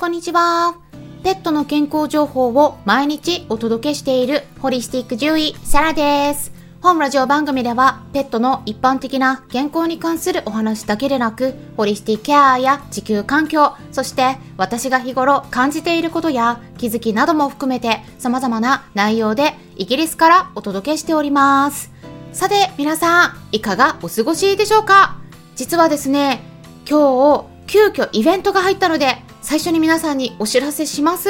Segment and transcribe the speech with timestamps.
[0.00, 0.76] こんにちは。
[1.22, 6.52] ペットの健康情報を毎日お届けしているホリスティック獣医、サラです。
[6.80, 21.90] 本ラジオ番組では、ペットの一般的な健康に関するお話だけでなく、ホリスティックケアや地球環境、そして私が日頃感じていることや気づきなども含めて様々な内容でイギリスからお届けしております。
[22.32, 25.18] さて、皆さん、いかがお過ごしでしょうか？
[25.56, 26.40] 実はですね、
[26.88, 31.28] 今日、急遽イベントが入ったので、最初に皆さんにお知らせします。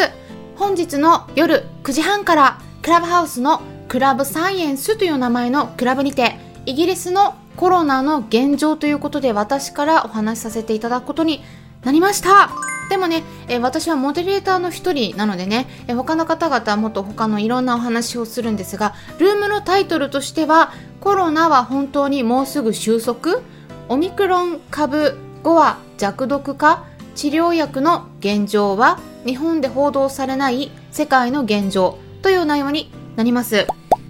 [0.57, 6.37] 本日の夜9時半から、クラブハウスのクラブサイエンスという名前のクラブにて、
[6.67, 11.43] イギリスのコロナの現状ということで私からお話しさせていただくことに
[11.83, 12.51] なりました。
[12.91, 23.41] でもね、え私はモデレーターの一人なのでね、え他の方々はもっと他のいろんなお話をするんですが、ルームのタイトルとしては、コロナは本当にもうすぐ収束？
[23.89, 26.85] オミクロン株後は弱毒化？
[27.15, 33.66] 治療薬の現状は日本で報道されない世界の現状という内容になります。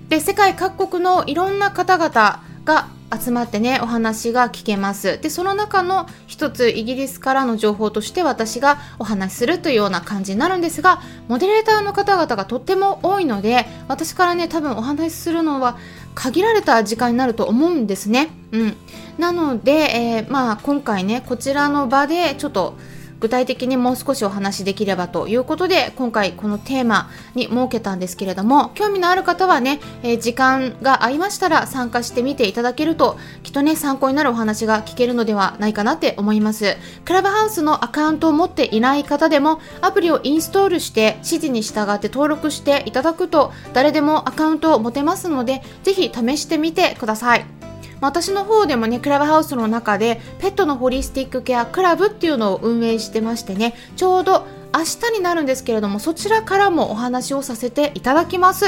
[0.09, 5.21] で世界各国のいろんな方々が集まってねお話が聞けます。
[5.21, 15.77] でその中の一つイギリスからの情報として私がお話しするというような感じになるんですがモデレーターの方々がとっても多いので私からね多分お話しするのは
[16.15, 18.31] 限られた時間になると思うんですね。
[18.53, 18.77] うん。
[19.19, 22.77] なので、えー、まあ今回ねこちらの場でちょっと
[23.21, 36.77] 具体的にもう少しお話しできればということで今回このテーマに設けたんですけれども興味のある方はね、えー、時間が合いましたら参加してみていただけるときっとね参考になるお話が聞けるのではないかなって思います。
[37.05, 47.60] クラブハウスのアカウントを持っていない方でもアプリをインストールして指示に従って登録していただくと誰でもアカウントを持てますのでぜひ試してみてください。
[48.01, 58.67] 私の方でもねクラブハウスの中でペットのホリスティックケアクラブっていうのを運営してましてねちょうど明日になるんですけれどもそちらからもお話をさせていただきます。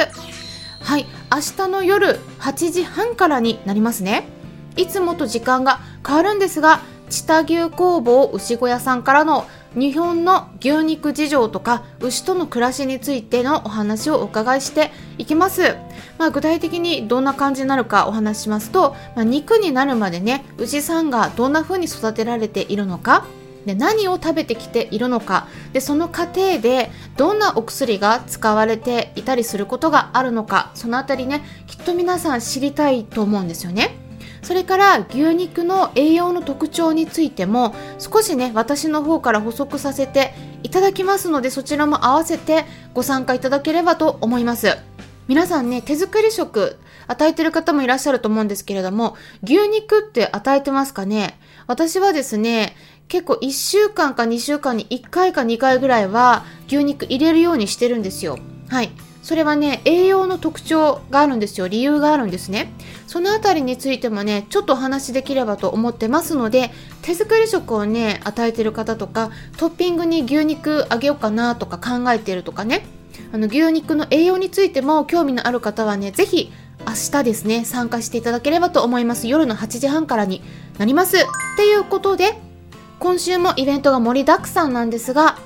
[0.81, 4.27] はい明日の夜8時半からになりますね。
[4.77, 15.77] いつもと時間が変わるんですが知多牛工房牛小屋さんからの日本の牛肉事情とか牛との暮らしについてのお話をお伺いしていきます、
[16.19, 23.27] まあ、具体的にどんな感じになるかお話ししますと、まあ、肉になるまでね牛さんがどんな風に育てられているのか
[23.65, 34.02] で何を食べてきているのかでその過程でどんなお薬が使われていたりすることがあるのかそのあたりねきっと皆さん知りたいと思うんですよね。
[34.43, 44.77] それから牛肉の栄養の特徴についても少しね私の方から補足させていただきますのでそちらも合わせてご参加いただければと思います。
[45.29, 46.77] 皆さんね手作り食
[47.07, 51.39] 与えてる方もいらっしゃると思うんですけれども牛肉って与えてますかね？
[51.69, 52.75] 私はですね
[53.07, 58.39] 結構1週間か2週間に1回か2回ぐらいは牛肉入れるようにしてるんですよ。
[58.69, 58.91] はい。
[59.23, 61.69] それはね栄養の特徴があるんですよ。
[61.69, 62.73] 理由があるんですね。
[63.07, 66.71] そのあたりについてもねちょっとお話しできればと思ってますので
[67.03, 72.85] 手作り食をね与えてる方とかトッピングに牛肉あげようかなとか考えてるとかね。
[73.33, 76.53] あの牛肉の栄養についても興味のある方はね是非
[76.87, 79.29] 明日ですね参加していただければと思います。
[79.29, 80.43] 夜の8時半からに
[80.79, 81.17] なります。
[81.17, 81.21] っ
[81.57, 82.39] ていうことで
[82.99, 85.39] 今週もイベントが盛りだくさんなんですが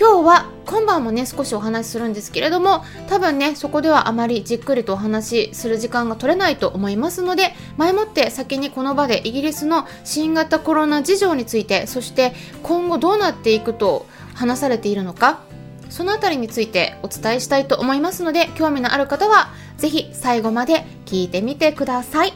[0.00, 15.42] 今日は今晩もね少しお話しするんですけれども多分ねそこではあまりじっくりとお話しする時間が取れないと思いますので前もって先にこの場でイギリスの新型コロナ事情についてそして今後どうなっていくと話されているのか
[15.90, 22.32] そのあたりについてお伝えしたいと思いますので興味のある方はぜひ最後まで聞いてみてください。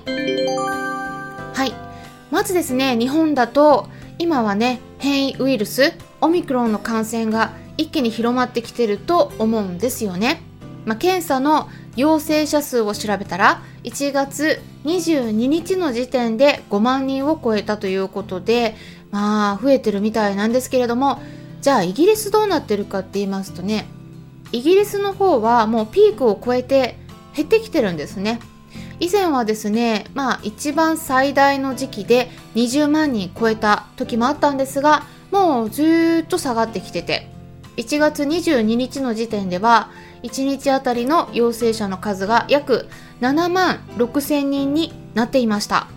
[1.54, 1.72] はい。
[2.30, 3.88] まずですね日本だと
[4.18, 5.92] 今はね変異ウイルス
[6.22, 10.40] オミクロンの感染が一気に広まってきてると思うんですよね。
[10.86, 18.76] まあ、検査の陽性者数を調べたら1月22日の時点で5万人を超えたということで
[19.10, 21.20] まあ増えてるみたいなんですけれども
[21.60, 23.86] じゃあイギリスどうなってるかって言いますとね
[24.52, 26.96] イギリスの方はもうピークを超えて
[27.36, 28.40] 減ってきてるんですね
[29.00, 37.28] 以前はですねまあ一番最大の時期で20万人超えた時もあったんですがもうずっと下がってきてて
[37.76, 39.90] 1月22日の時点では
[40.22, 42.88] 1日あたりの陽性者の数が約
[43.20, 45.88] 7万6千人になっていました、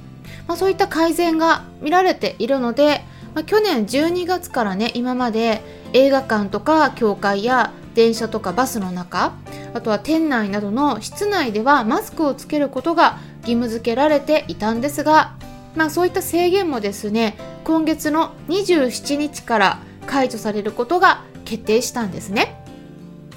[0.48, 3.04] まあ、そういった改善が見られているので、
[3.36, 5.62] まあ、去年12月からね今まで
[5.94, 9.34] 映画館とか教会や電車とかバスの中
[9.78, 15.38] あとは店内などの室内ではマスクをつけることが義務付けられていたんですが
[15.78, 22.64] まあ、そういった制限もですね今月の27日から解除されることが決定したんですね。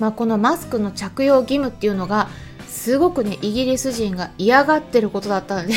[0.00, 2.28] まあ、このマスクの着用義務っていうのが
[2.66, 5.74] すごくねイギリス人が嫌がってることだったので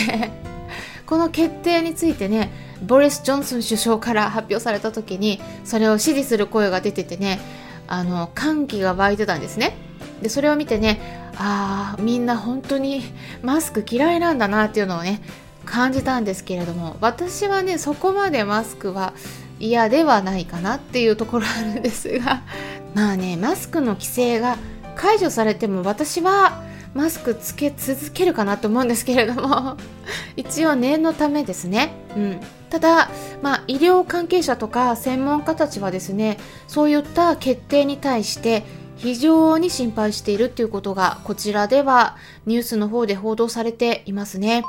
[1.06, 2.50] この決定についてね
[2.82, 7.42] ボリス・ジョンソン首相から発表された時にそれを支持する声が出ててね
[7.88, 9.76] あの歓喜が湧いてたんですね
[10.24, 11.00] でそれを見てね
[11.38, 13.04] ああみんな本当に
[13.42, 15.22] マスク嫌いなんだなっていうのをね
[15.66, 19.14] 感じたんですけれども私はねそこまでマスクは
[19.60, 22.42] 嫌ではないかなっていうところあるんですが
[22.96, 24.58] まあねマスクの規制が
[24.96, 29.78] 解除されても私はマスクつけ続けるかなと思うんですけれども
[30.36, 32.40] 一応念のためですね、うん、
[32.70, 33.10] ただ、
[33.42, 36.38] まあ、医療関係者とか専門家たちはですね
[36.68, 38.64] そういった決定に対して
[39.04, 42.16] 非常に心配しているということがこちらでは
[42.46, 44.64] ニュースの方で報道されていますね。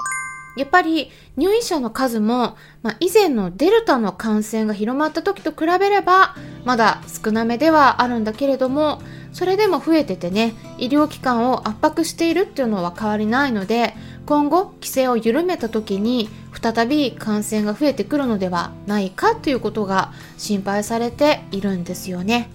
[0.56, 9.02] やっぱり入院者の数も、まあ、以前のデルタの感染が広まった時と比べればまだ少なめではあるんだけれども
[9.32, 13.94] それでも増えててね医療機関を圧迫しているっていうのは変わりないので
[14.26, 22.48] 今後規制を緩めた時に再び感染が増えてくるのではないかということが心配されているんですよね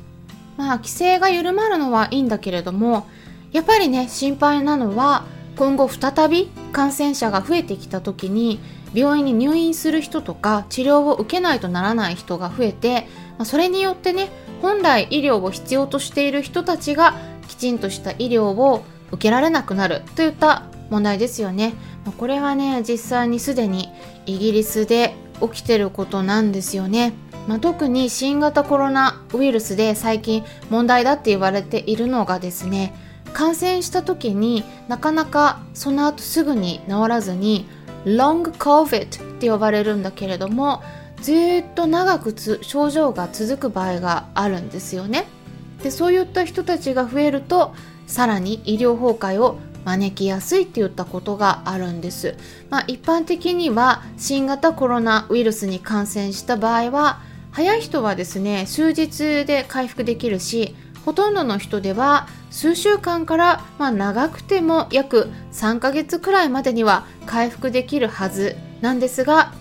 [0.59, 3.07] まあ規制が緩まるのはいいんだけれども
[3.53, 5.23] やっぱりね心配なのは
[5.55, 8.59] 今後再び感染者が増えてきた時に
[8.93, 13.07] 病院に入院する人とか治療を受けないとならない人が増えて、
[13.37, 14.29] まあ、それによってね
[14.61, 17.15] 本来医療を必要としている人たちが
[17.47, 21.73] きちんとした医療を受けられなくなるといった問題ですよね。
[22.03, 23.89] まあ、これはね実際にすでに
[24.25, 27.13] イギリスで起きてることなんですよね。
[27.49, 32.93] まあ、特に新型コロナウイルスで最近問題だって言われているのがですね
[33.33, 37.67] 感染した時になかなかその後すぐに治らずに
[38.05, 40.83] Long COVID って呼ばれるんだけれども
[41.23, 41.33] ず
[41.67, 45.25] っと長く症状が続く場合があるんですよね。
[45.81, 47.73] でそういった人たちが増えると
[48.05, 52.35] さらに医療崩壊を招きやすいっていったことがあるんです、
[52.69, 60.75] まあ、一般的には新型コロナウイルスに感染した場合は早い人はですね数日で回復できるし
[61.05, 69.53] ほとんどの人では数週間から、まあ、長くても約3ヶ月くらいまでには回復できるはずなんですが、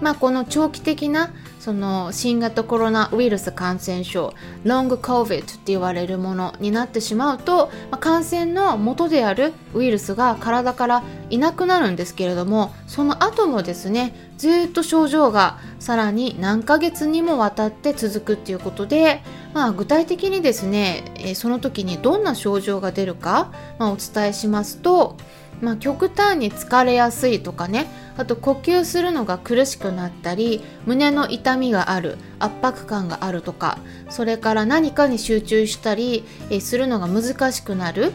[0.00, 1.30] まあ、この長期的な
[1.64, 4.34] その新型コロナウイルス感染症
[4.64, 19.22] ロング COVID って言われるものになってしまうと、まあ、感染の元であるウイルスが体からいなくなるんですけれどもその後もですねずっと症状がさらに何ヶ月にもわたって続くっていうことで、
[19.54, 25.16] まあ、具体的にですね、その時にどんな症状が出るか、まあ、お伝えしますと、
[25.64, 27.86] まあ、極端に疲れやすいとかね。
[28.16, 33.78] あと呼吸するのが苦しくなったり胸の痛みがある圧迫感があるとか
[34.08, 38.12] それから何かに集中したりえするのが難しくなる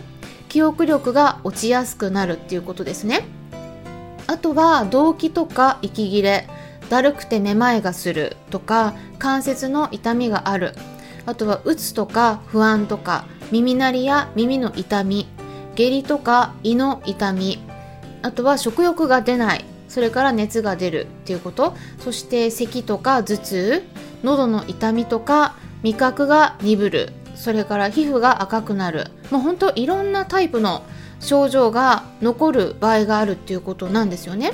[0.47, 3.25] 記憶力が落ちやすくなるっていうことですね。
[4.27, 6.47] あとは動悸とか息切れ
[6.89, 10.75] だるくてめまいがするとか関節の痛みがある。
[11.25, 15.27] あとはうつとか不安とか耳鳴りや耳の痛み
[15.79, 17.63] 下痢とか胃の痛み
[18.21, 21.73] あとは食欲が出ないそれから熱が出るっていうこと。
[21.99, 23.83] そして咳とか頭痛
[24.21, 29.07] 喉の痛みとか味覚が鈍るそれから皮膚が赤くなる。
[29.31, 30.83] もうほんといろんなタイプの
[31.21, 34.51] 症状が残る場合があるっていうことなんですよね。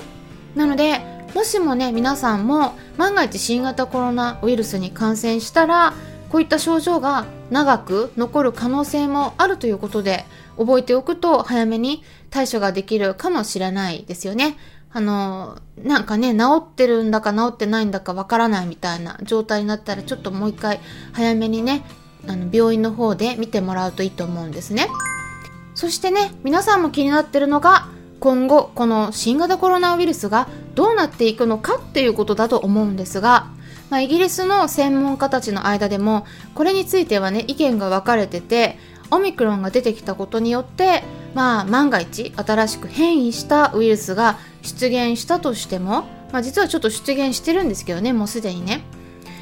[0.53, 1.01] なので
[1.34, 5.96] もしもね皆さんも万が一新型コロナウイルスに感染したら
[6.36, 10.25] こういった症状が長く残る可能性もあるということで
[10.58, 14.58] 覚えておくと早めに対処ができるかもしれないですよね。
[14.92, 20.82] あの、なんかね、治ってるんだか治ってないんだかわからないみたいな状態になったら、ちょっともう一回
[21.13, 21.86] 早めにね、
[22.27, 24.89] あの病院の方で見てもらうといいと思うんですね。
[25.74, 27.88] そしてね、皆さんも気になってるのが、
[28.20, 33.54] 今後、この新型コロナウイルスがどうなっていくのかっていうことだと思うんですが、
[33.89, 38.77] まあ、イギリスの専門家たちの間でも、これについてはね、意見が分かれてて、
[39.12, 48.82] オミクロンが出てきたことによって、まあ、万が一新しく変異したウイルスが出現したとしても、まあ、実はちょっと出現してるんですけどねもうすでにね。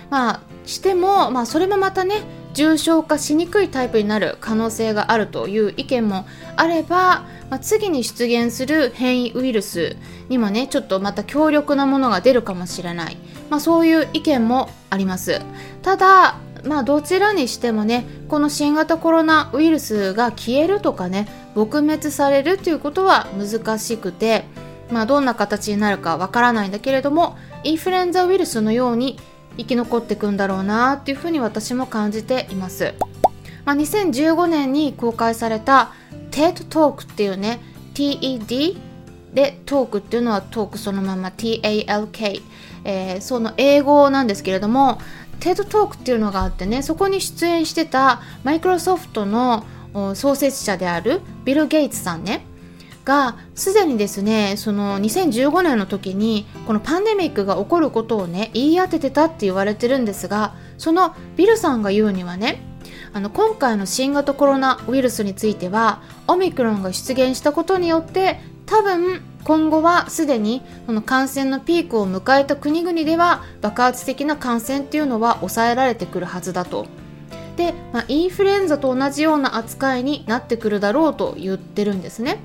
[0.10, 2.22] まあしても、まあ、それもまたね
[2.54, 9.98] 重症化しにくいタイプになる可能性があるという意見もあれば、まあ、次に出現する変異ウイルス
[10.30, 13.18] にもねちょっとまた強力なものが出るかもしれない、
[13.50, 15.42] まあ、そういう意見もあります
[15.82, 24.46] ただまあどちらにしてもねこの新型コロナウイルスが消えるとかね撲滅されるということは難しくて
[24.94, 29.18] まあ、どんな形になるかわからないんだけれどもインフルエンザウイルスのように
[29.58, 32.94] 生き残っていくんだろうなっていうふうに私も感じています。
[33.66, 35.94] まあ、2015年に公開された
[36.32, 37.60] TED Talk っていうね
[37.94, 38.78] TED
[39.34, 42.42] でトークっていうのはトークそのまま TALK、
[42.84, 45.00] えー、その英語なんですけれども
[45.40, 49.66] TED Talk っていうのがあってねそこに出演してたマイクロソフトの
[50.16, 52.46] 創設者であるビル・ゲイツさんね
[53.06, 62.62] がすでにですねその2015年の時にこのパンデミックが起こることをね言い当ててたって言われてるんですがそのビルさんが言うにはね
[63.12, 76.86] あの今回の新型コロナウイルスについてはオミクロンが出現したことによって多分今後はすでにこの感染のピークを迎えた国々では爆発的な感染っていうのは抑えられてくるはずだと。
[77.58, 82.40] で、まあ、インフルエンザと同じような扱いになってくるだろうと言ってるんですね。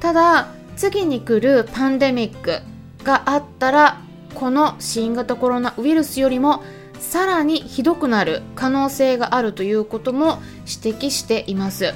[0.00, 2.60] ただ次に来るパンデミック
[3.04, 4.00] があったら
[4.34, 6.62] この新型コロナウイルスよりも
[6.98, 10.38] さらにひどくなる可能性があるということも
[10.84, 11.94] 指摘しています。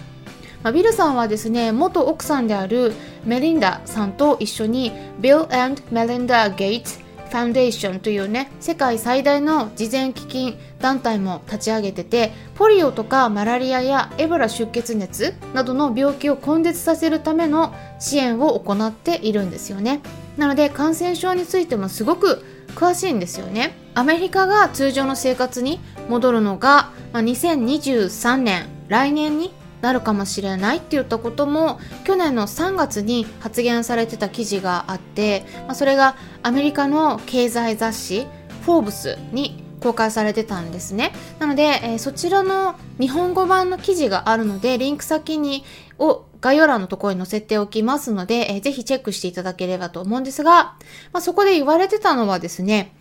[0.63, 2.93] まあ、ビルさんはですね元奥さんである
[3.25, 20.01] メリンダさんと一緒に Bill and Melinda Gates Foundation というね世界最大の慈善基金団体も立ち上げててポリオとかマラリアやエボラ出血熱などの病気を根絶させるための支援を行っているんですよね。
[20.37, 23.77] なので感染症についてもすごく詳しいんですよね。
[23.95, 38.27] アメリカが通常の生活に戻るのが、まあ、2023年来年になるかもしれないって言ったことも去年の3月に発言されてた記事があって、まあ、それがアメリカの経済雑誌
[38.65, 45.65] 「フォーブス」に公開されてたんですねなので、えー、そちらの日本語版の記事があるのでリンク先に
[45.99, 50.77] を概要欄のところに載せておきますので、えー、ぜひチェックしていただければと思うんですが、
[51.13, 52.95] まあ、そこで言われてたのはですね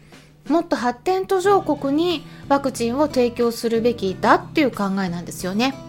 [0.48, 5.87] もっと発展途上国にワクチンを提供するべきだっていう考えなんですよね。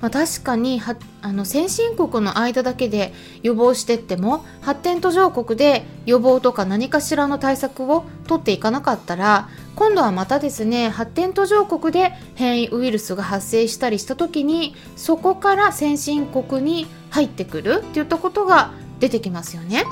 [0.00, 19.84] まあ、確かにはあの先進国の間だけで予防してっても発展途上国で予防とか何かしらの対策を取っていかなかったら今度はまたですね発展途上国で変異ウイルスが発生したりした時にそこから先進国に入ってくるっていったことが出てきますよね。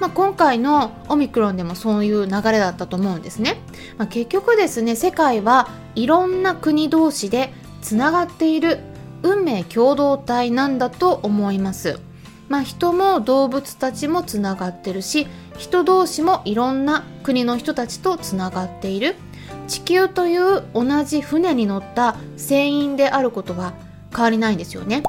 [0.00, 3.60] まあ、今回のオミクロンでもそういう流れだったと思うんですね。
[3.98, 7.52] まあ、結局ですね世界はいろんな国同士で
[7.82, 8.80] つながっている
[9.22, 12.00] 運命共同体なんだと思います。
[12.50, 19.14] まあ、人も動物たちもつながってるし人同士もいろんな国の人たちとつながっている
[19.68, 23.74] 地球という同じ船に乗った船員であることは
[24.12, 25.04] 変わりないんですよね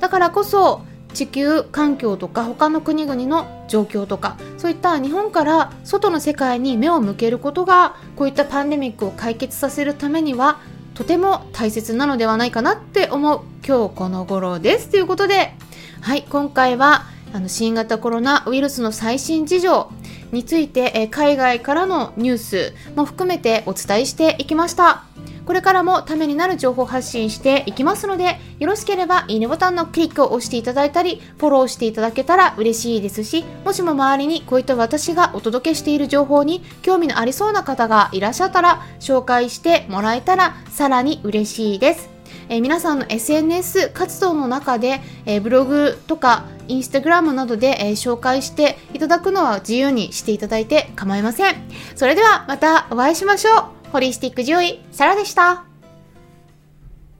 [0.00, 0.82] だからこそ
[1.14, 10.58] 地球環境とか他の国々の状況とかそういった日本から外の世界に目を向けることがこういったパンデミックを解決させるためには
[10.94, 14.88] とても大切なのではないかなって思う今日この頃です。
[14.88, 15.52] ということで
[16.00, 19.90] はい今回はあの新型コロナウイルスの最新事情
[20.30, 25.04] について、え海外からのニュースも含めてお伝えしていきました。
[25.46, 42.14] これからもためになる情報発信していきますので、よろしければいいねボタンのクリックを押していただいたり、フォローしていただけたら嬉しいですし、もしも周りにこういった私がお届けしている情報に興味のありそうな方がいらっしゃったら、紹介してもらえたらさらに嬉しいです。
[42.48, 51.54] えー、皆さんの SNS 活動の中で、えー、ブログとかインスタグラムなどで、えー、紹介していただくのは自由にしていただいて構いません。
[51.94, 53.73] それではまたお会いしましょう。
[53.94, 55.73] ホリスティック獣医、サラでした。